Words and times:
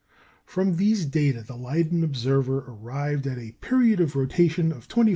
From 0.47 0.77
these 0.77 1.05
data 1.05 1.43
the 1.45 1.55
Leyden 1.55 2.03
observer 2.03 2.65
arrived 2.67 3.27
at 3.27 3.37
a 3.37 3.51
period 3.61 3.99
of 3.99 4.15
rotation 4.15 4.71
of 4.71 4.87
24h. 4.87 5.09